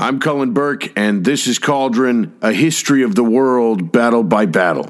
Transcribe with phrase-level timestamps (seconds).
[0.00, 4.88] I'm Cullen Burke, and this is Cauldron, a history of the world, battle by battle.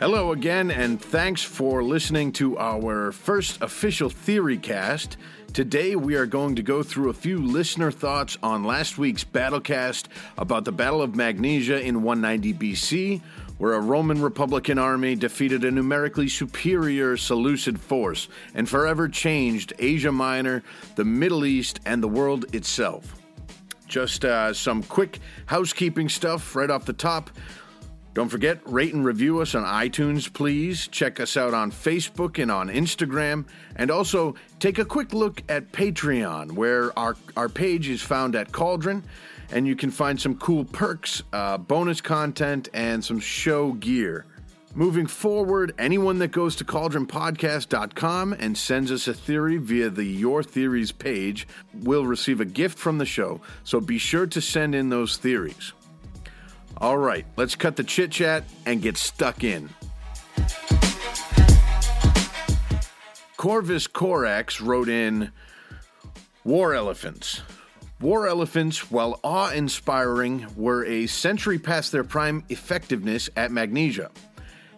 [0.00, 5.16] Hello again, and thanks for listening to our first official theory cast.
[5.52, 10.04] Today, we are going to go through a few listener thoughts on last week's battlecast
[10.38, 13.20] about the Battle of Magnesia in 190 BC,
[13.58, 20.12] where a Roman Republican army defeated a numerically superior Seleucid force and forever changed Asia
[20.12, 20.62] Minor,
[20.94, 23.20] the Middle East, and the world itself.
[23.88, 27.28] Just uh, some quick housekeeping stuff right off the top.
[28.12, 30.88] Don't forget, rate and review us on iTunes, please.
[30.88, 33.46] Check us out on Facebook and on Instagram.
[33.76, 38.50] And also, take a quick look at Patreon, where our, our page is found at
[38.50, 39.04] Cauldron,
[39.52, 44.26] and you can find some cool perks, uh, bonus content, and some show gear.
[44.74, 50.44] Moving forward, anyone that goes to cauldronpodcast.com and sends us a theory via the Your
[50.44, 54.88] Theories page will receive a gift from the show, so be sure to send in
[54.88, 55.72] those theories.
[56.80, 59.68] All right, let's cut the chit chat and get stuck in.
[63.36, 65.30] Corvus Corax wrote in
[66.44, 67.42] War Elephants.
[68.00, 74.10] War elephants, while awe inspiring, were a century past their prime effectiveness at Magnesia.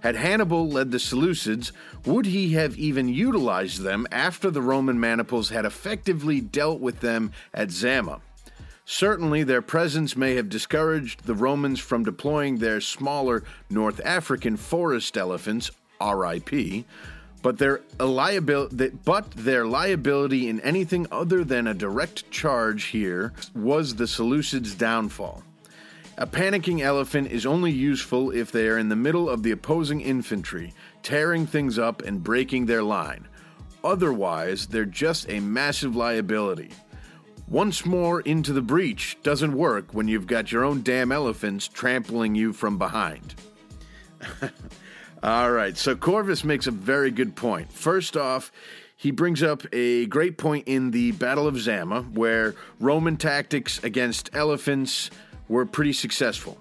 [0.01, 1.71] Had Hannibal led the Seleucids,
[2.05, 7.31] would he have even utilized them after the Roman maniples had effectively dealt with them
[7.55, 8.21] at Zama?
[8.85, 15.17] Certainly, their presence may have discouraged the Romans from deploying their smaller North African forest
[15.17, 16.85] elephants, RIP,
[17.43, 24.05] but their, but their liability in anything other than a direct charge here was the
[24.05, 25.43] Seleucids' downfall.
[26.19, 30.01] A panicking elephant is only useful if they are in the middle of the opposing
[30.01, 33.27] infantry, tearing things up and breaking their line.
[33.83, 36.71] Otherwise, they're just a massive liability.
[37.49, 42.35] Once more into the breach doesn't work when you've got your own damn elephants trampling
[42.35, 43.35] you from behind.
[45.23, 47.73] All right, so Corvus makes a very good point.
[47.73, 48.51] First off,
[48.97, 54.31] he brings up a great point in the Battle of Zama, where Roman tactics against
[54.33, 55.11] elephants
[55.49, 56.59] were pretty successful.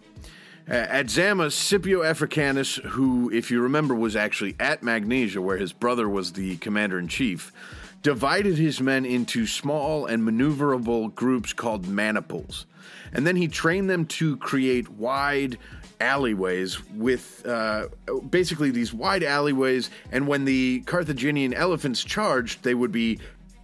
[0.67, 6.07] At Zama, Scipio Africanus, who, if you remember, was actually at Magnesia, where his brother
[6.07, 7.51] was the commander in chief,
[8.01, 12.65] divided his men into small and maneuverable groups called maniples.
[13.13, 15.57] And then he trained them to create wide
[15.99, 17.87] alleyways with uh,
[18.29, 19.89] basically these wide alleyways.
[20.11, 23.19] And when the Carthaginian elephants charged, they would be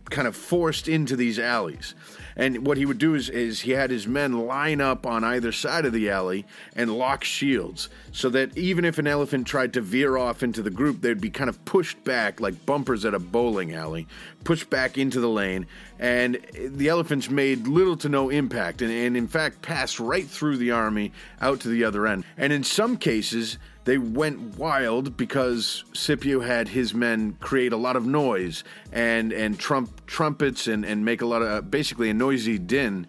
[0.09, 1.95] kind of forced into these alleys.
[2.37, 5.51] And what he would do is, is he had his men line up on either
[5.51, 9.81] side of the alley and lock shields so that even if an elephant tried to
[9.81, 13.19] veer off into the group, they'd be kind of pushed back like bumpers at a
[13.19, 14.07] bowling alley,
[14.43, 15.65] pushed back into the lane.
[15.97, 20.57] And the elephants made little to no impact and, and in fact passed right through
[20.57, 21.11] the army
[21.41, 22.23] out to the other end.
[22.37, 27.95] And in some cases, they went wild because Scipio had his men create a lot
[27.95, 32.57] of noise and and trump trumpets and and make a lot of basically a noisy
[32.57, 33.07] din,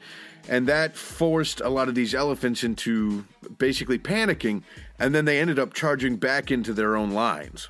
[0.48, 3.24] and that forced a lot of these elephants into
[3.58, 4.62] basically panicking,
[4.98, 7.68] and then they ended up charging back into their own lines.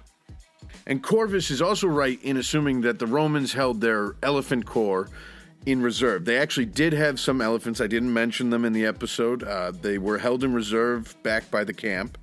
[0.86, 5.09] And Corvus is also right in assuming that the Romans held their elephant corps
[5.66, 6.25] in reserve.
[6.25, 7.80] They actually did have some elephants.
[7.80, 9.42] I didn't mention them in the episode.
[9.42, 12.16] Uh, they were held in reserve back by the camp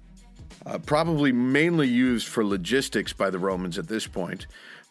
[0.65, 4.47] uh, probably mainly used for logistics by the Romans at this point.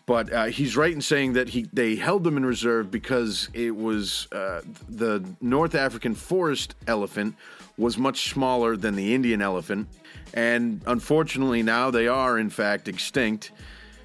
[0.06, 3.74] But uh, he's right in saying that he they held them in reserve because it
[3.74, 7.36] was uh, the North African forest elephant
[7.78, 9.88] was much smaller than the Indian elephant,
[10.34, 13.52] and unfortunately now they are in fact extinct,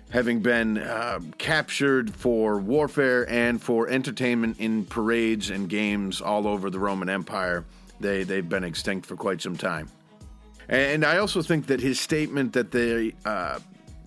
[0.10, 6.70] having been uh, captured for warfare and for entertainment in parades and games all over
[6.70, 7.66] the Roman Empire.
[8.00, 9.90] They they've been extinct for quite some time.
[10.70, 13.60] And I also think that his statement that they uh,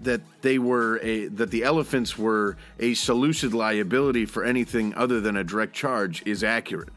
[0.04, 5.36] that they were a that the elephants were a Seleucid liability for anything other than
[5.36, 6.90] a direct charge is accurate.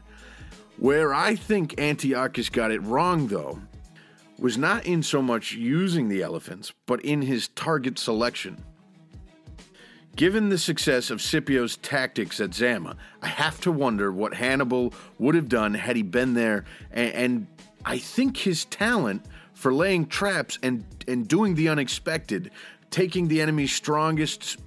[0.78, 3.60] Where I think Antiochus got it wrong, though,
[4.38, 8.62] was not in so much using the elephants, but in his target selection.
[10.16, 15.34] Given the success of Scipio's tactics at Zama, I have to wonder what Hannibal would
[15.34, 17.46] have done had he been there, and, and
[17.84, 22.50] I think his talent for laying traps and, and doing the unexpected,
[22.90, 24.58] taking the enemy's strongest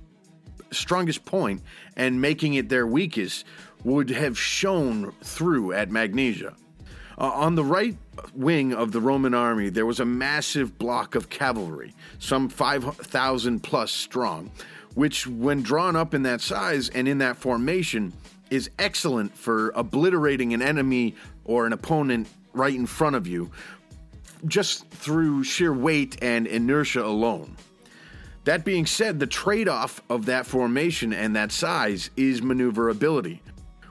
[0.71, 1.61] strongest point
[1.95, 3.43] and making it their weakest
[3.83, 6.55] would have shone through at Magnesia.
[7.17, 7.97] Uh, on the right
[8.33, 13.91] wing of the Roman army, there was a massive block of cavalry, some 5,000 plus
[13.91, 14.51] strong,
[14.95, 18.13] which, when drawn up in that size and in that formation,
[18.49, 23.51] is excellent for obliterating an enemy or an opponent right in front of you
[24.45, 27.55] just through sheer weight and inertia alone.
[28.45, 33.41] That being said, the trade off of that formation and that size is maneuverability,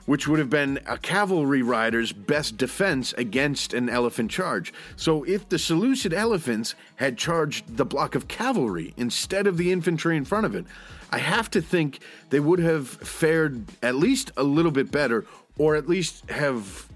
[0.05, 4.73] which would have been a cavalry rider's best defense against an elephant charge.
[4.95, 10.17] So, if the Seleucid elephants had charged the block of cavalry instead of the infantry
[10.17, 10.65] in front of it,
[11.11, 11.99] I have to think
[12.29, 15.25] they would have fared at least a little bit better,
[15.57, 16.87] or at least have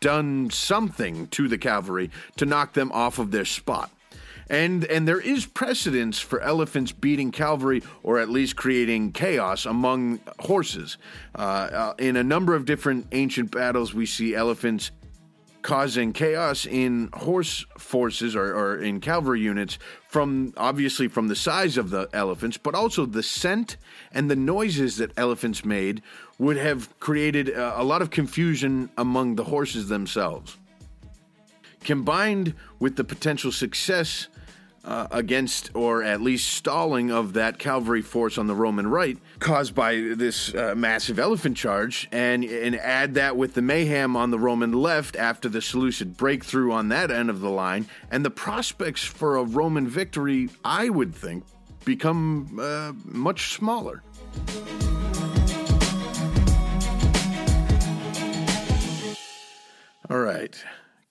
[0.00, 3.90] done something to the cavalry to knock them off of their spot.
[4.48, 10.20] And, and there is precedence for elephants beating cavalry or at least creating chaos among
[10.38, 10.98] horses.
[11.34, 14.90] Uh, uh, in a number of different ancient battles, we see elephants
[15.62, 19.78] causing chaos in horse forces or, or, in cavalry units
[20.08, 23.76] from obviously from the size of the elephants, but also the scent
[24.12, 26.02] and the noises that elephants made
[26.38, 30.58] would have created a, a lot of confusion among the horses themselves.
[31.84, 34.28] Combined with the potential success
[34.84, 39.74] uh, against, or at least stalling, of that cavalry force on the Roman right, caused
[39.74, 44.38] by this uh, massive elephant charge, and, and add that with the mayhem on the
[44.38, 49.04] Roman left after the Seleucid breakthrough on that end of the line, and the prospects
[49.04, 51.44] for a Roman victory, I would think,
[51.84, 54.02] become uh, much smaller.
[60.10, 60.62] All right.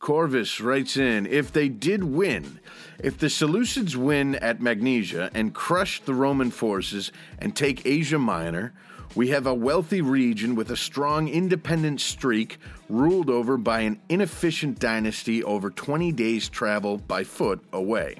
[0.01, 2.59] Corvus writes in If they did win,
[2.99, 8.73] if the Seleucids win at Magnesia and crush the Roman forces and take Asia Minor,
[9.13, 12.57] we have a wealthy region with a strong independent streak
[12.89, 18.15] ruled over by an inefficient dynasty over 20 days' travel by foot away.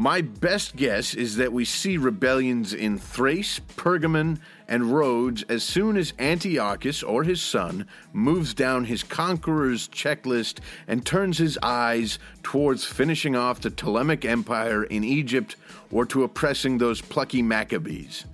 [0.00, 5.98] My best guess is that we see rebellions in Thrace, Pergamon, and Rhodes as soon
[5.98, 12.86] as Antiochus or his son moves down his conqueror's checklist and turns his eyes towards
[12.86, 15.56] finishing off the Ptolemaic Empire in Egypt
[15.90, 18.24] or to oppressing those plucky Maccabees.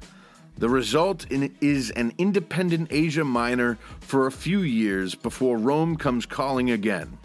[0.59, 6.71] The result is an independent Asia Minor for a few years before Rome comes calling
[6.71, 7.19] again.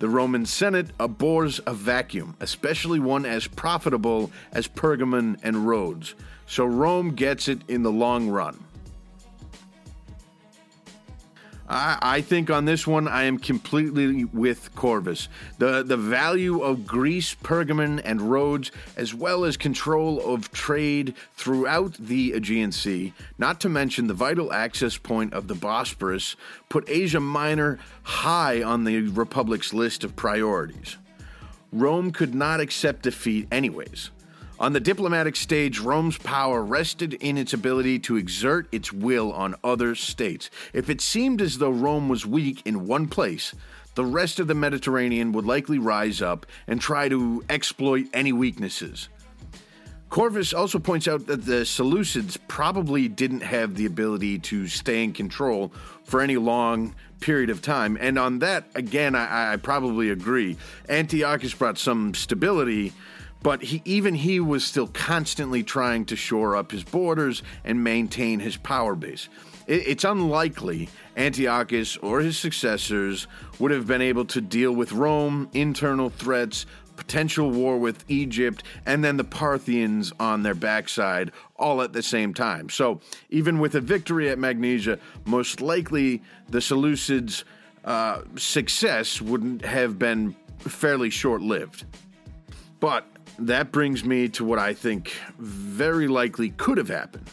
[0.00, 6.14] The Roman Senate abhors a vacuum, especially one as profitable as Pergamon and Rhodes,
[6.46, 8.64] so Rome gets it in the long run.
[11.74, 15.28] I, I, think on this one, I am completely with Corvus.
[15.58, 21.94] The, the value of Greece, Pergamon, and Rhodes, as well as control of trade throughout
[21.94, 26.36] the Aegean Sea, not to mention the vital access point of the Bosporus,
[26.68, 30.96] put Asia Minor high on the Republic's list of priorities.
[31.72, 34.10] Rome could not accept defeat, anyways.
[34.58, 39.56] On the diplomatic stage, Rome's power rested in its ability to exert its will on
[39.64, 40.48] other states.
[40.72, 43.52] If it seemed as though Rome was weak in one place,
[43.96, 49.08] the rest of the Mediterranean would likely rise up and try to exploit any weaknesses.
[50.08, 55.12] Corvus also points out that the Seleucids probably didn't have the ability to stay in
[55.12, 55.72] control
[56.04, 57.98] for any long period of time.
[58.00, 60.56] And on that, again, I, I probably agree.
[60.88, 62.92] Antiochus brought some stability
[63.44, 68.40] but he, even he was still constantly trying to shore up his borders and maintain
[68.40, 69.28] his power base.
[69.66, 75.50] It, it's unlikely Antiochus or his successors would have been able to deal with Rome,
[75.52, 76.64] internal threats,
[76.96, 82.32] potential war with Egypt, and then the Parthians on their backside all at the same
[82.32, 82.70] time.
[82.70, 87.44] So, even with a victory at Magnesia, most likely the Seleucids'
[87.84, 91.84] uh, success wouldn't have been fairly short lived.
[92.80, 93.06] But
[93.38, 97.28] that brings me to what I think very likely could have happened.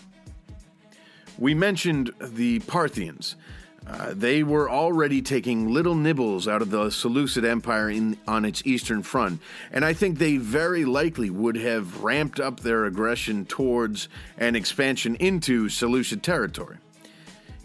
[1.37, 3.35] We mentioned the Parthians.
[3.87, 8.61] Uh, they were already taking little nibbles out of the Seleucid Empire in, on its
[8.63, 9.41] eastern front,
[9.71, 15.15] and I think they very likely would have ramped up their aggression towards an expansion
[15.15, 16.77] into Seleucid territory.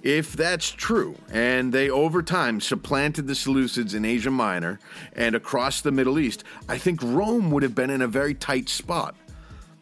[0.02, 4.78] If that's true, and they over time supplanted the Seleucids in Asia Minor
[5.14, 8.68] and across the Middle East, I think Rome would have been in a very tight
[8.68, 9.16] spot.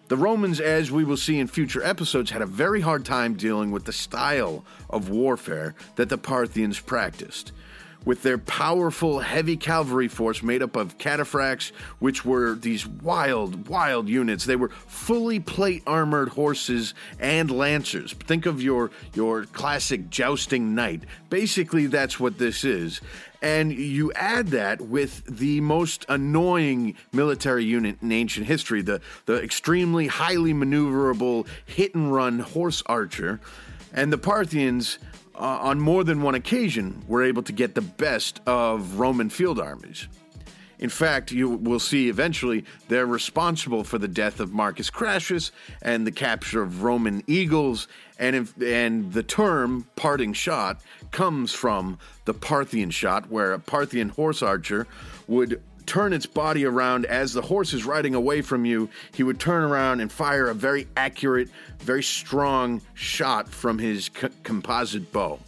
[0.09, 3.71] The Romans, as we will see in future episodes, had a very hard time dealing
[3.71, 7.53] with the style of warfare that the Parthians practiced.
[8.05, 14.09] With their powerful heavy cavalry force made up of cataphracts, which were these wild, wild
[14.09, 14.45] units.
[14.45, 18.13] They were fully plate armored horses and lancers.
[18.13, 21.05] Think of your your classic jousting knight.
[21.31, 23.01] Basically, that's what this is.
[23.45, 29.43] And you add that with the most annoying military unit in ancient history, the, the
[29.43, 33.41] extremely highly maneuverable hit and run horse archer.
[33.93, 34.99] And the Parthians
[35.35, 39.59] uh, on more than one occasion, were able to get the best of Roman field
[39.59, 40.09] armies.
[40.79, 45.51] In fact, you will see eventually they're responsible for the death of Marcus Crassus
[45.83, 47.89] and the capture of Roman eagles,
[48.19, 54.11] and, if, and the term parting shot comes from the Parthian shot, where a Parthian
[54.11, 54.87] horse archer
[55.27, 58.89] would turn its body around as the horse is riding away from you.
[59.13, 61.49] He would turn around and fire a very accurate,
[61.79, 64.11] very strong shot from his
[64.43, 65.39] composite bow.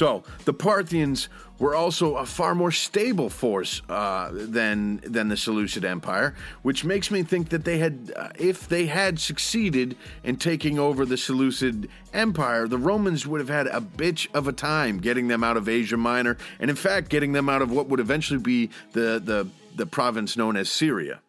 [0.00, 1.28] So the Parthians
[1.58, 7.10] were also a far more stable force uh, than than the Seleucid Empire, which makes
[7.10, 11.90] me think that they had, uh, if they had succeeded in taking over the Seleucid
[12.14, 15.68] Empire, the Romans would have had a bitch of a time getting them out of
[15.68, 19.46] Asia Minor, and in fact, getting them out of what would eventually be the the,
[19.76, 21.20] the province known as Syria.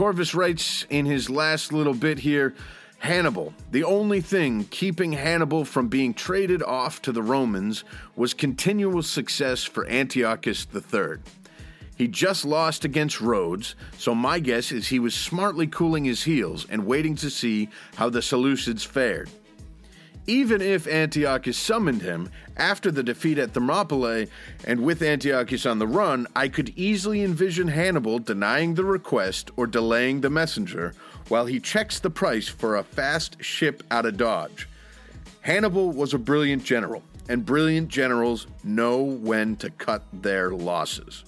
[0.00, 2.54] Corvus writes in his last little bit here
[3.00, 7.84] Hannibal, the only thing keeping Hannibal from being traded off to the Romans
[8.16, 11.18] was continual success for Antiochus III.
[11.98, 16.66] He just lost against Rhodes, so my guess is he was smartly cooling his heels
[16.70, 19.28] and waiting to see how the Seleucids fared.
[20.30, 24.28] Even if Antiochus summoned him after the defeat at Thermopylae
[24.64, 29.66] and with Antiochus on the run, I could easily envision Hannibal denying the request or
[29.66, 30.94] delaying the messenger
[31.26, 34.68] while he checks the price for a fast ship out of Dodge.
[35.40, 41.24] Hannibal was a brilliant general, and brilliant generals know when to cut their losses.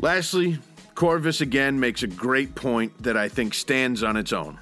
[0.00, 0.60] Lastly,
[0.94, 4.58] Corvus again makes a great point that I think stands on its own.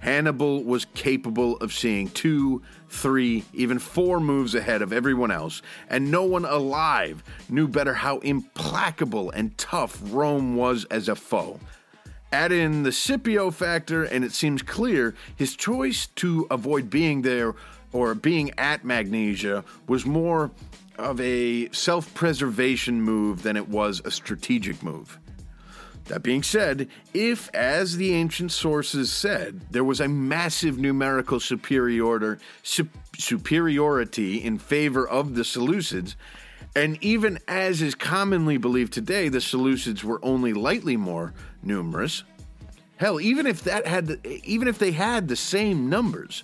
[0.00, 6.10] Hannibal was capable of seeing two, three, even four moves ahead of everyone else, and
[6.10, 11.60] no one alive knew better how implacable and tough Rome was as a foe.
[12.32, 17.54] Add in the Scipio factor, and it seems clear his choice to avoid being there
[17.92, 20.50] or being at Magnesia was more
[20.96, 25.18] of a self preservation move than it was a strategic move.
[26.10, 32.42] That being said, if, as the ancient sources said, there was a massive numerical superiority,
[33.16, 36.16] superiority in favor of the Seleucids,
[36.74, 42.24] and even as is commonly believed today, the Seleucids were only lightly more numerous.
[42.96, 46.42] Hell, even if that had, even if they had the same numbers,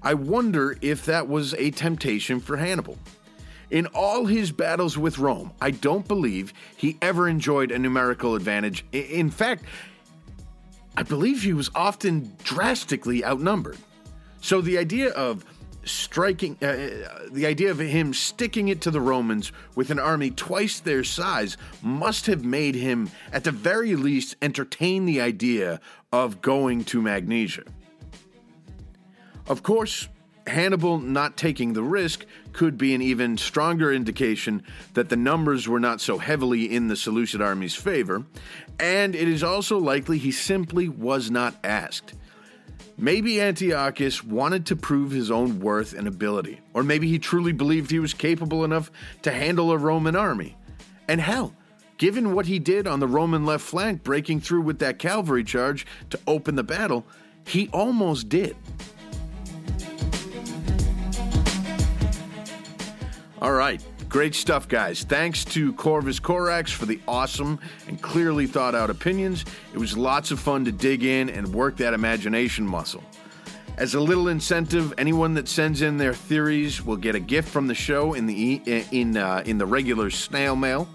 [0.00, 2.96] I wonder if that was a temptation for Hannibal.
[3.70, 8.84] In all his battles with Rome, I don't believe he ever enjoyed a numerical advantage.
[8.92, 9.64] In fact,
[10.96, 13.78] I believe he was often drastically outnumbered.
[14.40, 15.44] So the idea of
[15.84, 20.30] striking, uh, uh, the idea of him sticking it to the Romans with an army
[20.30, 25.80] twice their size must have made him, at the very least, entertain the idea
[26.12, 27.64] of going to Magnesia.
[29.48, 30.08] Of course,
[30.46, 34.62] Hannibal not taking the risk could be an even stronger indication
[34.94, 38.24] that the numbers were not so heavily in the Seleucid army's favor,
[38.78, 42.14] and it is also likely he simply was not asked.
[42.96, 47.90] Maybe Antiochus wanted to prove his own worth and ability, or maybe he truly believed
[47.90, 48.90] he was capable enough
[49.22, 50.56] to handle a Roman army.
[51.08, 51.54] And hell,
[51.96, 55.86] given what he did on the Roman left flank, breaking through with that cavalry charge
[56.10, 57.06] to open the battle,
[57.46, 58.54] he almost did.
[63.40, 63.82] All right.
[64.10, 65.02] Great stuff, guys.
[65.02, 69.46] Thanks to Corvus Corax for the awesome and clearly thought out opinions.
[69.72, 73.02] It was lots of fun to dig in and work that imagination muscle.
[73.78, 77.66] As a little incentive, anyone that sends in their theories will get a gift from
[77.66, 80.86] the show in the in uh, in the regular snail mail.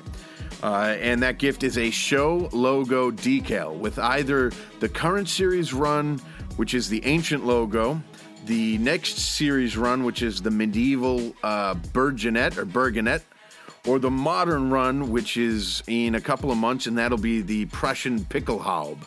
[0.62, 6.20] Uh, and that gift is a show logo decal with either the current series run,
[6.58, 8.02] which is the ancient logo,
[8.46, 13.22] the next series run, which is the medieval uh, or Burgonet,
[13.88, 17.66] or the modern run, which is in a couple of months, and that'll be the
[17.68, 19.00] Prussian Pickelhaube.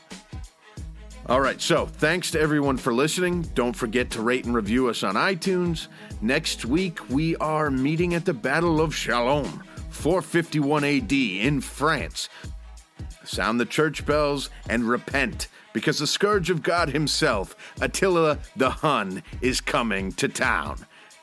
[1.26, 3.42] All right, so thanks to everyone for listening.
[3.54, 5.88] Don't forget to rate and review us on iTunes.
[6.22, 12.28] Next week, we are meeting at the Battle of Chalon, 451 AD in France.
[13.24, 19.22] sound the church bells, and repent, because the scourge of God himself, Attila the Hun,
[19.40, 20.78] is coming to town.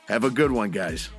[0.08, 1.10] Have a good one, guys.